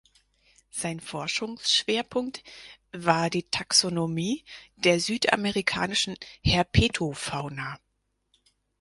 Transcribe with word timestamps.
Sein 0.71 0.99
Forschungsschwerpunkt 0.99 2.41
war 2.91 3.29
die 3.29 3.43
Taxonomie 3.43 4.43
der 4.77 4.99
südamerikanischen 4.99 6.17
Herpetofauna. 6.41 7.77